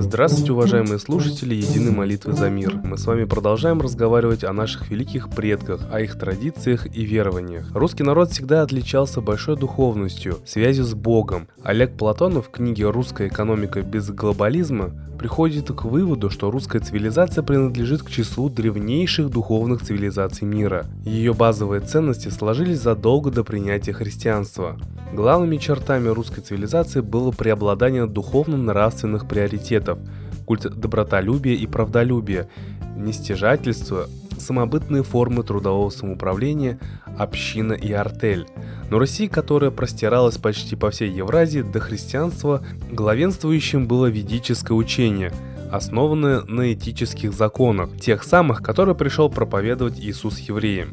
[0.00, 2.80] Здравствуйте, уважаемые слушатели Единой молитвы за мир.
[2.82, 7.70] Мы с вами продолжаем разговаривать о наших великих предках, о их традициях и верованиях.
[7.72, 11.46] Русский народ всегда отличался большой духовностью, связью с Богом.
[11.62, 14.92] Олег Платонов в книге «Русская экономика без глобализма»
[15.22, 20.86] приходит к выводу, что русская цивилизация принадлежит к числу древнейших духовных цивилизаций мира.
[21.04, 24.76] Ее базовые ценности сложились задолго до принятия христианства.
[25.12, 30.00] Главными чертами русской цивилизации было преобладание духовно-нравственных приоритетов,
[30.44, 32.48] культ добротолюбия и правдолюбия,
[32.96, 34.08] нестяжательство,
[34.42, 36.78] самобытные формы трудового самоуправления,
[37.16, 38.46] община и артель.
[38.90, 45.32] Но Руси, которая простиралась почти по всей Евразии до христианства, главенствующим было ведическое учение–
[45.72, 50.90] основанное на этических законах, тех самых, которые пришел проповедовать Иисус евреям.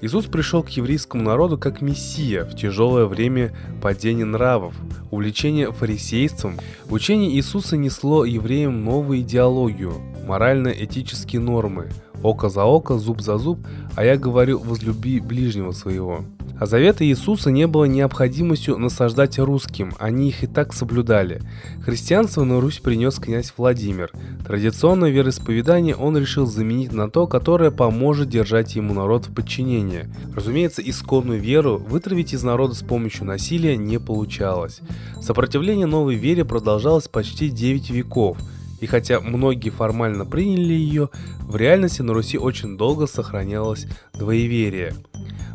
[0.00, 3.52] Иисус пришел к еврейскому народу как мессия в тяжелое время
[3.82, 4.74] падения нравов,
[5.10, 6.58] увлечения фарисейством.
[6.88, 9.94] Учение Иисуса несло евреям новую идеологию,
[10.26, 11.88] морально-этические нормы,
[12.22, 13.58] око за око, зуб за зуб,
[13.96, 16.24] а я говорю возлюби ближнего своего.
[16.60, 21.40] А завета Иисуса не было необходимостью насаждать русским, они их и так соблюдали.
[21.82, 24.12] Христианство на Русь принес князь Владимир.
[24.46, 30.08] Традиционное вероисповедание он решил заменить на то, которое поможет держать ему народ в подчинении.
[30.34, 34.80] Разумеется, исконную веру вытравить из народа с помощью насилия не получалось.
[35.22, 38.36] Сопротивление новой вере продолжалось почти 9 веков–
[38.80, 44.94] и хотя многие формально приняли ее, в реальности на Руси очень долго сохранялось двоеверие.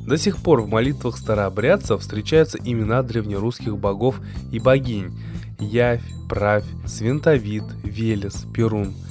[0.06, 4.20] До сих пор в молитвах старообрядцев встречаются имена древнерусских богов
[4.52, 5.18] и богинь–
[5.59, 8.94] Явь, Правь, Свинтовид, Велес, Перун–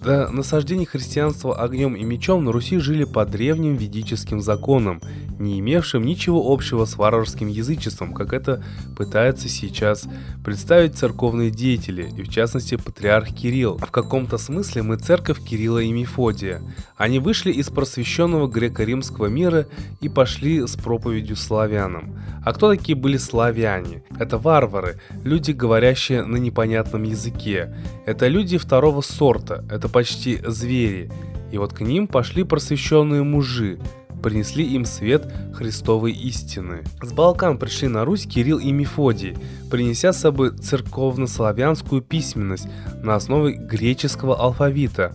[0.00, 5.00] до насаждения христианства огнем и мечом на Руси жили по древним ведическим законам,
[5.38, 8.64] не имевшим ничего общего с варварским язычеством, как это
[8.96, 10.06] пытаются сейчас
[10.44, 13.78] представить церковные деятели, и в частности патриарх Кирилл.
[13.78, 16.62] В каком-то смысле мы церковь Кирилла и Мефодия.
[16.96, 19.66] Они вышли из просвещенного греко-римского мира
[20.00, 22.18] и пошли с проповедью славянам.
[22.44, 24.02] А кто такие были славяне?
[24.18, 27.74] Это варвары, люди, говорящие на непонятном языке.
[28.06, 31.10] Это люди второго сорта, это почти звери,
[31.50, 33.78] и вот к ним пошли просвещенные мужи,
[34.22, 36.82] принесли им свет Христовой истины.
[37.02, 39.36] С Балкан пришли на Русь Кирилл и Мефодий,
[39.70, 42.68] принеся с собой церковно-славянскую письменность
[43.02, 45.12] на основе греческого алфавита,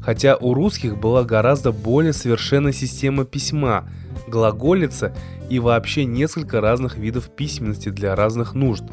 [0.00, 3.88] хотя у русских была гораздо более совершенная система письма,
[4.26, 5.14] глаголица
[5.48, 8.84] и вообще несколько разных видов письменности для разных нужд,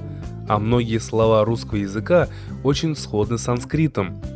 [0.47, 2.27] а многие слова русского языка
[2.63, 4.21] очень сходны с санскритом–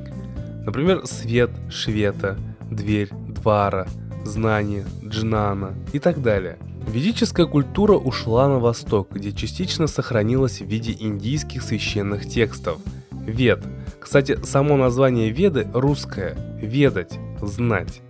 [0.69, 2.38] Например, свет, швета,
[2.69, 3.88] дверь, двара,
[4.29, 6.57] знание, джнана и так далее.
[6.88, 12.79] Ведическая культура ушла на восток, где частично сохранилась в виде индийских священных текстов.
[13.12, 13.63] Вед.
[14.00, 18.01] Кстати, само название Веды русское– ведать, знать.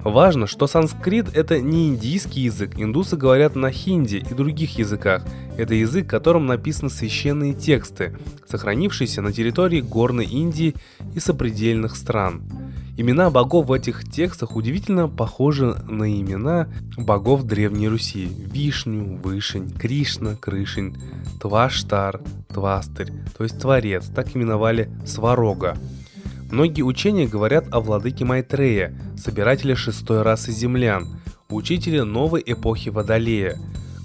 [0.00, 5.24] Важно, что санскрит это не индийский язык, индусы говорят на хинди и других языках.
[5.56, 10.74] Это язык, которым написаны священные тексты, сохранившиеся на территории горной Индии
[11.14, 12.42] и сопредельных стран.
[12.98, 16.66] Имена богов в этих текстах удивительно похожи на имена
[16.96, 18.26] богов Древней Руси.
[18.26, 20.96] Вишню, Вышень, Кришна, Крышень,
[21.40, 25.78] Тваштар, Твастырь, то есть Творец, так именовали Сварога.
[26.50, 31.06] Многие учения говорят о владыке Майтрея, собирателе шестой расы землян,
[31.50, 33.56] учителе новой эпохи Водолея.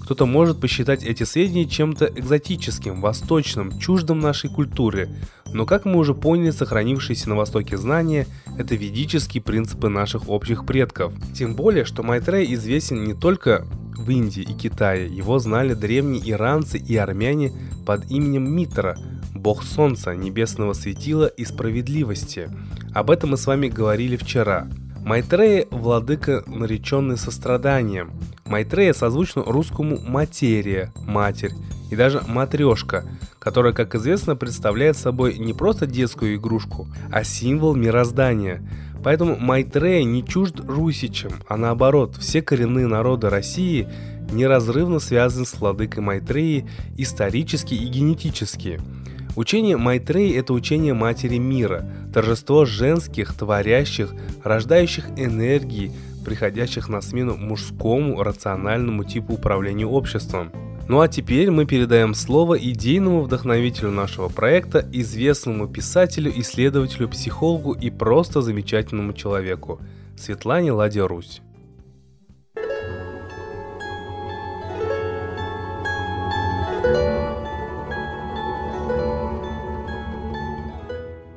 [0.04, 5.08] Кто-то может посчитать эти сведения чем-то экзотическим, восточным, чуждым нашей культуре,
[5.52, 8.26] но как мы уже поняли, сохранившиеся на Востоке знания–
[8.58, 11.14] это ведические принципы наших общих предков.
[11.34, 13.64] Тем более, что Майтрей известен не только
[13.96, 17.52] в Индии и Китае, его знали древние иранцы и армяне
[17.86, 18.98] под именем Митра–
[19.44, 22.50] бог солнца, небесного светила и справедливости.
[22.94, 24.66] Об этом мы с вами говорили вчера.
[25.04, 28.12] Майтрея– владыка, нареченный состраданием.
[28.54, 31.50] Майтрея созвучно русскому материя, матерь,
[31.90, 33.04] и даже матрешка,
[33.40, 38.62] которая, как известно, представляет собой не просто детскую игрушку, а символ мироздания.
[39.02, 43.88] Поэтому Майтрея не чужд русичам, а наоборот, все коренные народы России
[44.30, 48.80] неразрывно связаны с владыкой Майтреи исторически и генетически–
[49.36, 54.14] Учение Майтрей– это учение Матери Мира, торжество женских, творящих,
[54.44, 55.90] рождающих энергии,
[56.24, 60.50] приходящих на смену мужскому рациональному типу управления обществом.
[60.86, 67.90] Ну а теперь мы передаем слово идейному вдохновителю нашего проекта, известному писателю, исследователю, психологу и
[67.90, 69.80] просто замечательному человеку
[70.16, 71.40] Светлане Ладе Русь.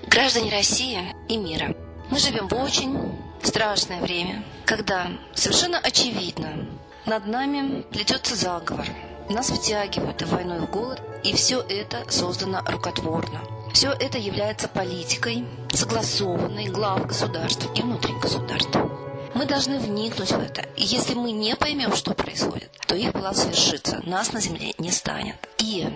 [0.09, 0.97] Граждане России
[1.29, 1.73] и мира,
[2.11, 6.67] мы живем в очень страшное время, когда совершенно очевидно
[7.05, 8.85] над нами плетется заговор.
[9.29, 13.41] Нас втягивают в войну и в голод, и все это создано рукотворно.
[13.73, 18.89] Все это является политикой, согласованной глав государств и внутри государства.
[19.33, 20.61] Мы должны вникнуть в это.
[20.75, 24.01] И если мы не поймем, что происходит, то их план свершится.
[24.05, 25.35] Нас на земле не станет.
[25.59, 25.87] И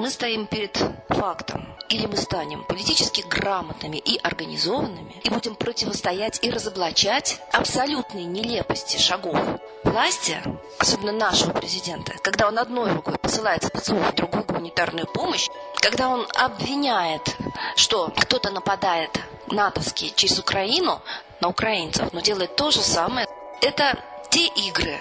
[0.00, 0.76] мы стоим перед
[1.08, 1.66] фактом.
[1.88, 9.36] Или мы станем политически грамотными и организованными и будем противостоять и разоблачать абсолютные нелепости шагов
[9.84, 10.40] власти,
[10.78, 15.48] особенно нашего президента, когда он одной рукой посылает спецов, другую гуманитарную помощь,
[15.80, 17.36] когда он обвиняет,
[17.76, 19.18] что кто-то нападает
[19.48, 21.02] натовский через Украину
[21.40, 23.26] на украинцев, но делает то же самое,
[23.60, 23.98] это
[24.30, 24.98] те игры,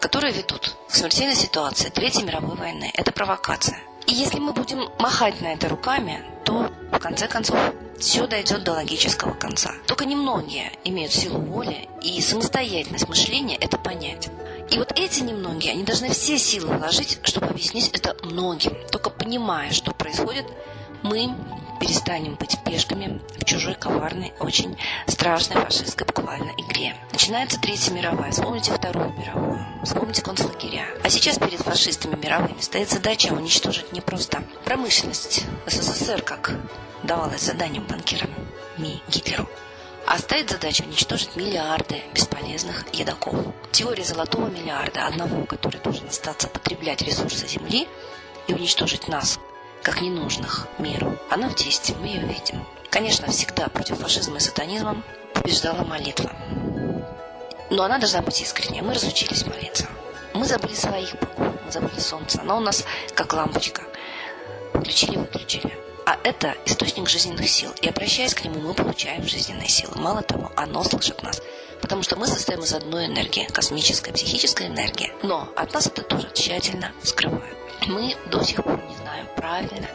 [0.00, 2.90] которые ведут к смертельной ситуации Третьей мировой войны.
[2.94, 3.78] Это провокация.
[4.06, 7.58] И если мы будем махать на это руками, то в конце концов
[7.98, 9.72] все дойдет до логического конца.
[9.86, 14.28] Только немногие имеют силу воли и самостоятельность мышления это понять.
[14.70, 18.76] И вот эти немногие, они должны все силы вложить, чтобы объяснить это многим.
[18.90, 20.46] Только понимая, что происходит,
[21.02, 21.34] мы
[21.82, 26.94] перестанем быть пешками в чужой коварной, очень страшной фашистской буквально игре.
[27.10, 30.86] Начинается Третья мировая, вспомните Вторую мировую, вспомните концлагеря.
[31.02, 36.52] А сейчас перед фашистами мировыми стоит задача уничтожить не просто промышленность СССР, как
[37.02, 38.30] давалось заданием банкирам
[38.78, 39.48] Ми Гитлеру,
[40.06, 43.34] а стоит задача уничтожить миллиарды бесполезных едоков.
[43.72, 47.88] Теория золотого миллиарда, одного, который должен остаться потреблять ресурсы Земли
[48.46, 49.40] и уничтожить нас,
[49.82, 51.18] как ненужных миру.
[51.30, 52.64] Она в действии, мы ее видим.
[52.90, 55.02] Конечно, всегда против фашизма и сатанизма
[55.34, 56.30] побеждала молитва.
[57.70, 58.82] Но она должна быть искренней.
[58.82, 59.88] Мы разучились молиться.
[60.34, 62.40] Мы забыли своих богов, мы забыли солнце.
[62.40, 62.84] Оно у нас
[63.14, 63.82] как лампочка.
[64.74, 65.76] Включили, выключили.
[66.04, 67.72] А это источник жизненных сил.
[67.80, 69.94] И обращаясь к нему, мы получаем жизненные силы.
[69.96, 71.40] Мало того, оно слышит нас.
[71.80, 75.12] Потому что мы состоим из одной энергии, космической, психической энергии.
[75.22, 77.51] Но от нас это тоже тщательно скрывают.
[77.86, 79.88] Мы до сих пор не знаем правильно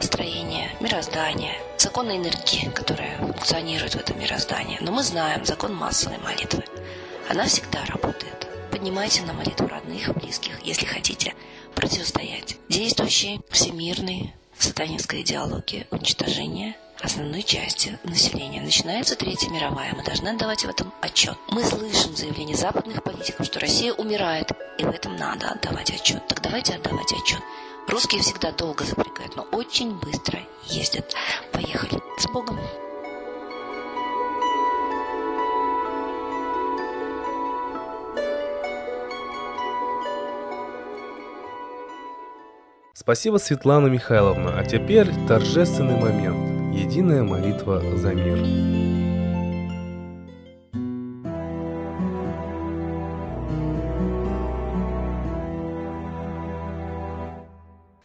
[0.00, 4.78] строение мироздания, законы энергии, которая функционирует в этом мироздании.
[4.80, 6.64] Но мы знаем закон массовой молитвы.
[7.28, 8.48] Она всегда работает.
[8.70, 11.34] Поднимайте на молитву родных и близких, если хотите
[11.74, 18.60] противостоять действующей всемирной сатанинской идеологии уничтожения основной части населения.
[18.60, 19.94] Начинается Третья мировая.
[19.94, 21.36] Мы должны отдавать в этом отчет.
[21.50, 26.26] Мы слышим заявления западных политиков, что Россия умирает, и в этом надо отдавать отчет.
[26.28, 27.40] Так давайте отдавать отчет.
[27.88, 31.14] Русские всегда долго запрягают, но очень быстро ездят.
[31.52, 32.00] Поехали.
[32.18, 32.58] С Богом!
[42.94, 44.58] Спасибо, Светлана Михайловна.
[44.58, 46.53] А теперь торжественный момент.
[46.76, 48.36] Единая молитва за мир.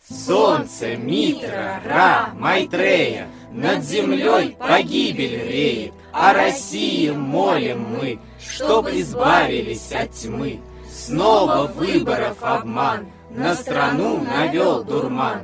[0.07, 10.12] Солнце, Митра, Ра, Майтрея, Над землей погибель реет, О России молим мы, Чтоб избавились от
[10.12, 10.60] тьмы.
[10.88, 15.44] Снова выборов обман— на страну навел дурман.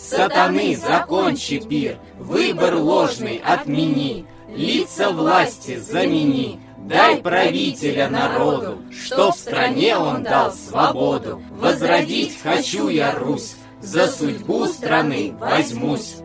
[0.00, 9.96] Сатаны, закончи пир, выбор ложный отмени, Лица власти замени, дай правителя народу, Что в стране
[9.96, 11.42] он дал свободу.
[11.50, 16.18] Возродить хочу я Русь, за судьбу страны возьмусь.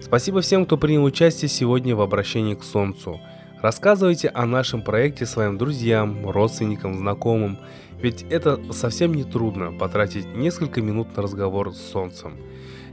[0.00, 3.20] Спасибо всем, кто принял участие сегодня в обращении к Солнцу.
[3.62, 7.58] Рассказывайте о нашем проекте своим друзьям, родственникам, знакомым–
[8.04, 12.34] ведь это совсем не трудно потратить несколько минут на разговор с Солнцем.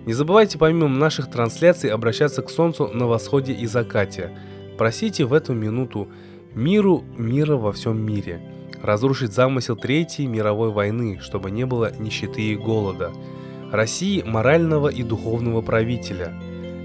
[0.06, 4.32] Не забывайте помимо наших трансляций обращаться к Солнцу на восходе и закате.
[4.78, 6.08] Просите в эту минуту
[6.56, 8.42] миру мира во всем мире,
[8.82, 13.12] разрушить замысел Третьей мировой войны, чтобы не было нищеты и голода.
[13.70, 16.34] России морального и духовного правителя.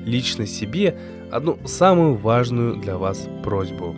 [0.04, 0.98] Лично себе
[1.30, 3.94] одну самую важную для вас просьбу.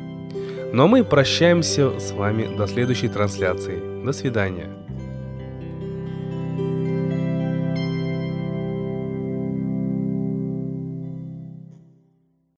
[0.75, 3.88] А мы прощаемся с вами до следующей трансляции.
[4.05, 4.78] До свидания.